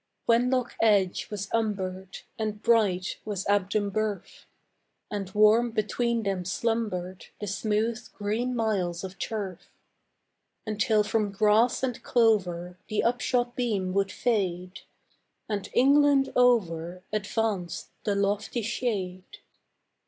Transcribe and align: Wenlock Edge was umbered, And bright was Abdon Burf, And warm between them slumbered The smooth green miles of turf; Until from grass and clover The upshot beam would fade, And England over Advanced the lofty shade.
Wenlock 0.27 0.71
Edge 0.81 1.29
was 1.29 1.45
umbered, 1.53 2.21
And 2.39 2.59
bright 2.63 3.17
was 3.23 3.45
Abdon 3.45 3.91
Burf, 3.91 4.45
And 5.11 5.29
warm 5.35 5.69
between 5.69 6.23
them 6.23 6.43
slumbered 6.43 7.27
The 7.39 7.45
smooth 7.45 8.11
green 8.13 8.55
miles 8.55 9.03
of 9.03 9.19
turf; 9.19 9.69
Until 10.65 11.03
from 11.03 11.31
grass 11.31 11.83
and 11.83 12.01
clover 12.01 12.79
The 12.87 13.03
upshot 13.03 13.55
beam 13.55 13.93
would 13.93 14.11
fade, 14.11 14.79
And 15.47 15.69
England 15.71 16.33
over 16.35 17.03
Advanced 17.13 17.89
the 18.03 18.15
lofty 18.15 18.63
shade. 18.63 19.37